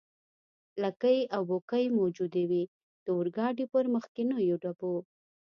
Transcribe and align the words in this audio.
لکۍ 0.83 1.19
او 1.35 1.41
بوکۍ 1.49 1.85
موجودې 1.99 2.43
وې، 2.49 2.63
د 3.03 3.07
اورګاډي 3.17 3.65
پر 3.73 3.83
مخکنیو 3.95 4.55
ډبو. 4.63 4.95